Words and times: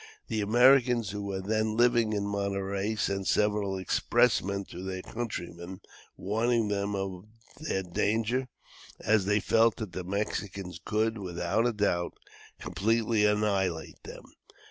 The 0.29 0.41
Americans 0.41 1.11
who 1.11 1.21
were 1.21 1.41
then 1.41 1.77
living 1.77 2.15
at 2.15 2.23
Monterey 2.23 2.95
sent 2.95 3.27
several 3.27 3.77
expressmen 3.77 4.65
to 4.69 4.81
their 4.81 5.03
countrymen, 5.03 5.79
warning 6.17 6.69
them 6.69 6.95
of 6.95 7.27
their 7.59 7.83
danger, 7.83 8.47
as 8.99 9.25
they 9.25 9.39
felt 9.39 9.75
that 9.75 9.91
the 9.91 10.03
Mexicans 10.03 10.79
could, 10.83 11.19
without 11.19 11.67
a 11.67 11.71
doubt, 11.73 12.15
completely 12.59 13.25
annihilate 13.25 14.01
them. 14.01 14.23